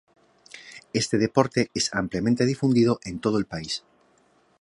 [0.93, 3.83] Este deporte es ampliamente difundido en todo el país.